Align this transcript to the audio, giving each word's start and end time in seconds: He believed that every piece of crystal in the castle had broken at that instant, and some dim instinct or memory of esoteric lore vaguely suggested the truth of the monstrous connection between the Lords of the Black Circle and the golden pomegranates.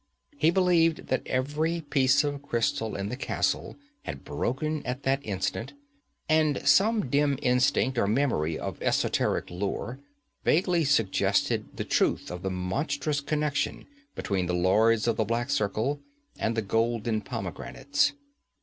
He 0.35 0.49
believed 0.49 1.09
that 1.09 1.21
every 1.27 1.81
piece 1.81 2.23
of 2.23 2.41
crystal 2.41 2.95
in 2.95 3.09
the 3.09 3.15
castle 3.15 3.77
had 4.05 4.23
broken 4.23 4.83
at 4.83 5.03
that 5.03 5.19
instant, 5.23 5.73
and 6.27 6.67
some 6.67 7.07
dim 7.11 7.37
instinct 7.43 7.99
or 7.99 8.07
memory 8.07 8.57
of 8.57 8.81
esoteric 8.81 9.51
lore 9.51 9.99
vaguely 10.43 10.85
suggested 10.85 11.77
the 11.77 11.85
truth 11.85 12.31
of 12.31 12.41
the 12.41 12.49
monstrous 12.49 13.21
connection 13.21 13.85
between 14.15 14.47
the 14.47 14.55
Lords 14.55 15.07
of 15.07 15.17
the 15.17 15.23
Black 15.23 15.51
Circle 15.51 15.99
and 16.35 16.57
the 16.57 16.63
golden 16.63 17.21
pomegranates. 17.21 18.13